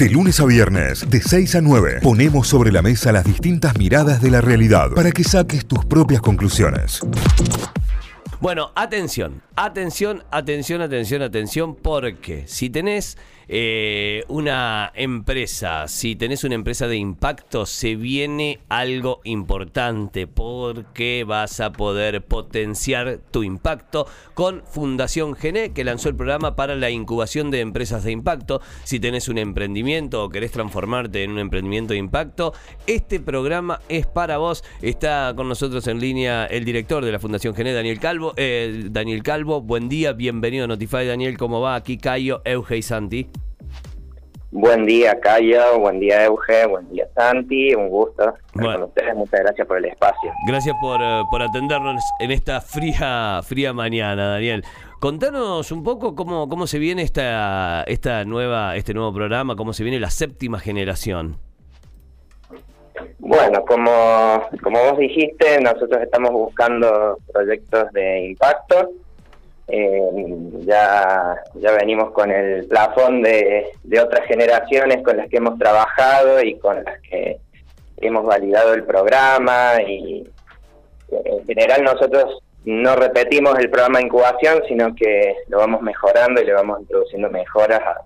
[0.00, 4.22] De lunes a viernes, de 6 a 9, ponemos sobre la mesa las distintas miradas
[4.22, 7.00] de la realidad para que saques tus propias conclusiones.
[8.40, 13.18] Bueno, atención, atención, atención, atención, atención, porque si tenés
[13.52, 21.58] eh, una empresa, si tenés una empresa de impacto, se viene algo importante porque vas
[21.58, 27.50] a poder potenciar tu impacto con Fundación Gene, que lanzó el programa para la incubación
[27.50, 28.60] de empresas de impacto.
[28.84, 32.54] Si tenés un emprendimiento o querés transformarte en un emprendimiento de impacto,
[32.86, 34.62] este programa es para vos.
[34.80, 38.32] Está con nosotros en línea el director de la Fundación Gene, Daniel Calvo.
[38.36, 41.04] Eh, Daniel Calvo, buen día, bienvenido a Notify.
[41.04, 41.74] Daniel, ¿cómo va?
[41.74, 43.28] Aquí Cayo, Euge Santi.
[44.52, 45.78] Buen día, Cayo.
[45.78, 46.66] Buen día, Euge.
[46.66, 47.72] Buen día, Santi.
[47.74, 49.14] Un gusto estar con ustedes.
[49.14, 50.32] Muchas gracias por el espacio.
[50.46, 54.64] Gracias por, eh, por atendernos en esta fría, fría mañana, Daniel.
[54.98, 59.84] Contanos un poco cómo, cómo se viene esta, esta nueva, este nuevo programa, cómo se
[59.84, 61.36] viene la séptima generación.
[63.20, 68.90] Bueno, como, como vos dijiste, nosotros estamos buscando proyectos de impacto
[69.70, 70.00] eh,
[70.60, 76.42] ya, ya venimos con el plafón de, de otras generaciones con las que hemos trabajado
[76.42, 77.38] y con las que
[77.98, 80.28] hemos validado el programa y
[81.10, 86.44] en general nosotros no repetimos el programa de incubación, sino que lo vamos mejorando y
[86.44, 88.02] le vamos introduciendo mejoras a,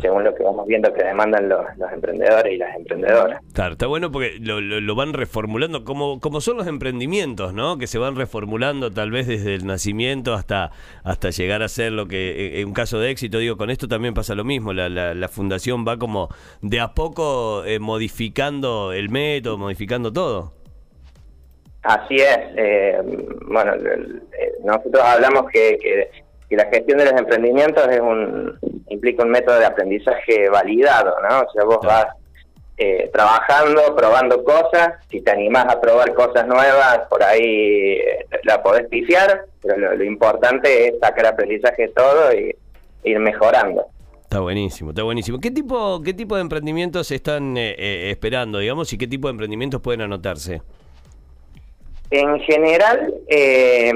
[0.00, 1.60] según lo que vamos viendo que demandan los,
[1.92, 3.40] emprendedores y las emprendedoras.
[3.52, 7.78] Claro, está bueno porque lo, van reformulando, como, como son los emprendimientos, ¿no?
[7.78, 10.72] Que se van reformulando tal vez desde el nacimiento hasta,
[11.04, 14.14] hasta llegar a ser lo que, en un caso de éxito, digo, con esto también
[14.14, 16.28] pasa lo mismo, la, la, fundación va como
[16.62, 20.52] de a poco eh, modificando el método, modificando todo.
[21.82, 22.98] Así es, eh,
[23.46, 26.10] bueno, eh, nosotros hablamos que, que,
[26.48, 28.58] que la gestión de los emprendimientos es un
[28.90, 31.40] implica un método de aprendizaje validado, ¿no?
[31.40, 32.06] O sea, vos vas
[32.76, 38.62] eh, trabajando, probando cosas, si te animás a probar cosas nuevas, por ahí eh, la
[38.62, 42.54] podés pifiar, pero lo, importante es sacar aprendizaje de todo y
[43.02, 43.86] ir mejorando.
[44.22, 45.40] Está buenísimo, está buenísimo.
[45.40, 49.80] ¿Qué tipo, qué tipo de emprendimientos están eh, esperando, digamos, y qué tipo de emprendimientos
[49.80, 50.62] pueden anotarse?
[52.10, 53.92] En general, eh,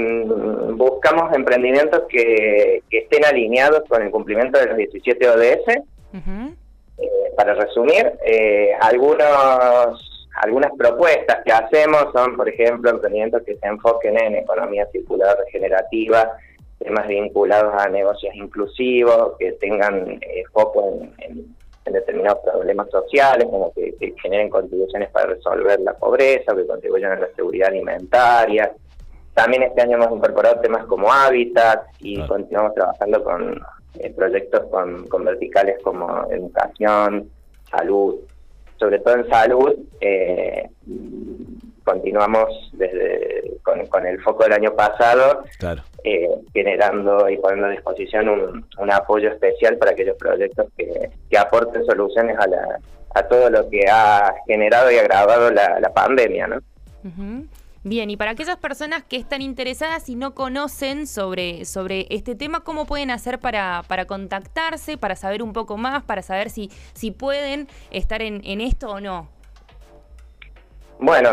[0.75, 5.83] buscamos emprendimientos que, estén alineados con el cumplimiento de los 17 ODS.
[6.99, 13.67] Eh, para resumir, eh, algunos, algunas propuestas que hacemos son, por ejemplo, emprendimientos que se
[13.67, 16.33] enfoquen en economía circular regenerativa,
[16.79, 20.21] temas vinculados a negocios inclusivos, que tengan
[20.53, 26.67] foco en en determinados problemas sociales, como que, generen contribuciones para resolver la pobreza, que
[26.67, 28.73] contribuyan a la seguridad alimentaria.
[29.35, 33.61] También este año hemos incorporado temas como hábitat y continuamos trabajando con
[33.99, 37.31] eh, proyectos con, con verticales como educación,
[37.71, 38.17] salud,
[38.79, 39.75] sobre todo en salud.
[40.01, 40.69] Eh,
[41.85, 45.45] continuamos desde con, el foco del año pasado,
[46.05, 52.37] eh, generando y poniendo a disposición un, apoyo especial para aquellos proyectos que, aporten soluciones
[52.39, 52.79] a, la,
[53.15, 56.59] a todo lo que ha generado y agravado la, pandemia, ¿no?
[57.85, 62.61] Bien, y para aquellas personas que están interesadas y no conocen sobre, sobre este tema,
[62.61, 67.11] ¿cómo pueden hacer para, para contactarse, para saber un poco más, para saber si, si
[67.11, 69.29] pueden estar en, en esto o no?
[71.03, 71.31] Bueno,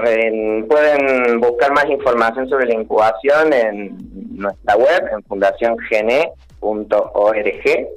[0.67, 3.97] pueden buscar más información sobre la incubación en
[4.39, 7.87] nuestra web, en fundaciongene.org.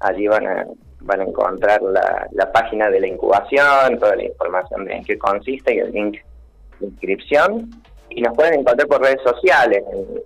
[0.00, 0.66] Allí van a,
[1.00, 5.18] van a encontrar la, la, página de la incubación, toda la información de en qué
[5.18, 6.18] consiste y el link
[6.80, 7.70] de inscripción.
[8.10, 10.22] Y nos pueden encontrar por redes sociales, en,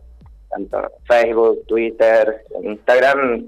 [0.51, 3.47] tanto Facebook, Twitter, Instagram,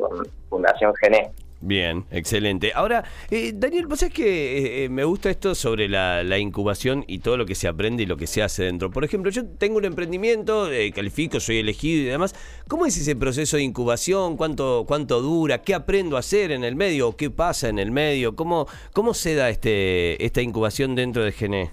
[0.48, 1.30] Fundación Gene.
[1.66, 2.72] Bien, excelente.
[2.74, 7.20] Ahora, eh, Daniel, vos sabés que eh, eh, me gusta esto sobre la, incubación y
[7.20, 8.90] todo lo que se aprende y lo que se hace dentro.
[8.90, 12.34] Por ejemplo, yo tengo un emprendimiento, califico, soy elegido y demás.
[12.68, 14.36] ¿Cómo es ese proceso de incubación?
[14.36, 15.62] ¿Cuánto, cuánto dura?
[15.62, 17.16] ¿Qué aprendo a hacer en el medio?
[17.16, 18.36] ¿Qué pasa en el medio?
[18.36, 21.70] ¿Cómo, cómo se da este, esta incubación dentro de GENE?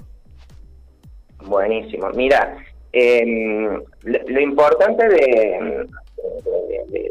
[1.43, 2.09] Buenísimo.
[2.11, 2.55] Mira,
[2.93, 5.85] em, lo, importante de,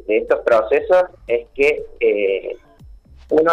[0.09, 1.85] estos procesos es que
[3.31, 3.53] uno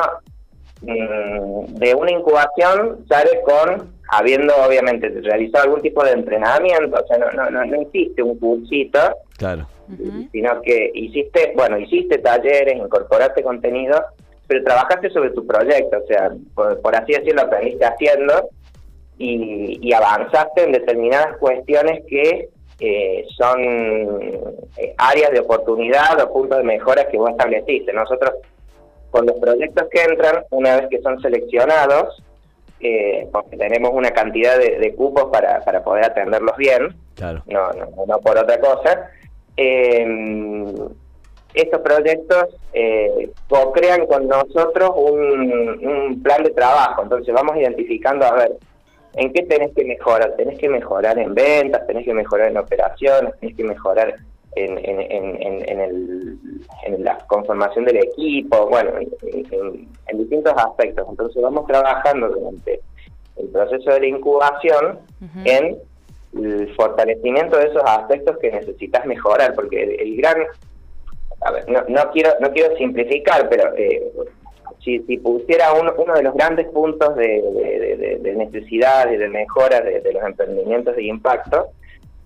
[0.81, 7.17] mm, de una incubación sale con, habiendo obviamente realizado algún tipo de entrenamiento, o sea,
[7.17, 8.99] no, no, no, hiciste un cursito,
[9.37, 9.67] claro.
[10.31, 14.03] sino que hiciste, bueno, hiciste talleres, incorporaste contenido,
[14.47, 18.49] pero trabajaste sobre tu proyecto, o sea, por, así decirlo, aprendiste haciendo
[19.17, 22.49] y, avanzaste en determinadas cuestiones que
[22.79, 23.59] eh, son
[24.77, 27.91] eh, áreas de oportunidad o puntos de mejora que vos estableciste.
[27.91, 28.33] Nosotros
[29.11, 32.23] con los proyectos que entran, una vez que son seleccionados,
[32.79, 37.43] eh, porque tenemos una cantidad de, cupos para, para, poder atenderlos bien, claro.
[37.47, 39.09] no, no, no por otra cosa,
[39.55, 40.05] eh,
[41.53, 47.03] estos proyectos eh, co-crean con nosotros un, plan de trabajo.
[47.03, 48.51] Entonces vamos identificando, a ver,
[49.15, 50.35] ¿en qué tenés que mejorar?
[50.35, 54.15] Tenés que mejorar en ventas, tenés que mejorar en operaciones, tenés que mejorar
[54.65, 56.39] en, en, el,
[56.85, 61.05] en la conformación del equipo, bueno, en, distintos aspectos.
[61.09, 62.81] Entonces vamos trabajando durante
[63.37, 64.99] el proceso de la incubación
[65.45, 65.77] en
[66.33, 70.37] el fortalecimiento de esos aspectos que necesitas mejorar, porque el gran
[71.41, 74.11] a ver, no, no quiero no quiero simplificar, pero eh,
[74.83, 79.81] si, si, pusiera uno, uno de los grandes puntos de, de, necesidad y de mejora
[79.81, 81.67] de, los emprendimientos de impacto,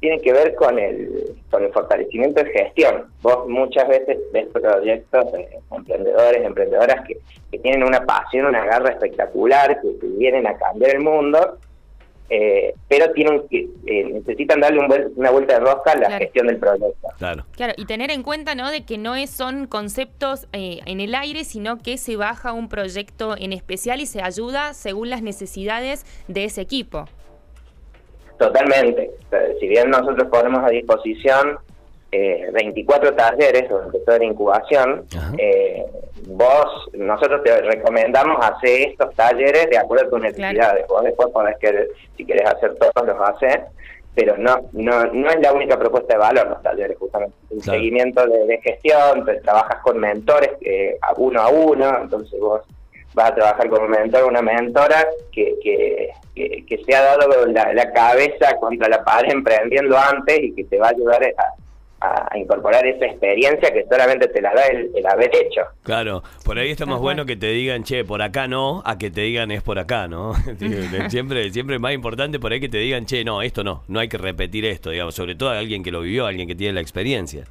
[0.01, 3.05] tiene que ver con el, con el fortalecimiento de gestión.
[3.21, 7.17] Vos muchas veces ves proyectos de emprendedores, emprendedoras que,
[7.51, 11.59] que tienen una pasión, una garra espectacular, que vienen a cambiar el mundo,
[12.33, 14.79] eh, pero tienen que eh, necesitan darle
[15.15, 17.09] una vuelta de rosca a la gestión del proyecto.
[17.19, 17.45] Claro.
[17.51, 18.71] Claro, y tener en cuenta ¿no?
[18.71, 22.69] de que no es, son conceptos eh, en el aire, sino que se baja un
[22.69, 27.05] proyecto en especial y se ayuda según las necesidades de ese equipo.
[28.41, 29.11] Totalmente.
[29.59, 31.57] Si bien nosotros ponemos a disposición
[32.11, 35.05] eh, 24 talleres durante toda la incubación,
[35.37, 35.85] eh,
[36.27, 40.87] vos, nosotros te recomendamos hacer estos talleres de acuerdo a tus necesidades.
[40.87, 41.87] Vos después podés que,
[42.17, 43.59] si querés hacer todos, los haces,
[44.13, 47.35] pero no, no, no es la única propuesta de valor los talleres, justamente.
[47.49, 52.61] Un seguimiento de, gestión, te, trabajas con mentores eh, a uno a uno, entonces vos
[53.13, 57.45] vas a trabajar con un mentor o una mentora que, que, que, se ha dado
[57.47, 61.61] la, la, cabeza contra la pared emprendiendo antes y que te va a ayudar a,
[62.01, 65.61] a, incorporar esa experiencia que solamente te la da el, haber hecho.
[65.83, 69.11] Claro, por ahí está más bueno que te digan, che, por acá no, a que
[69.11, 70.33] te digan es por acá, ¿no?
[71.09, 73.99] siempre, siempre es más importante por ahí que te digan, che, no, esto no, no
[73.99, 76.73] hay que repetir esto, digamos, sobre todo a alguien que lo vivió, alguien que tiene
[76.73, 77.45] la experiencia.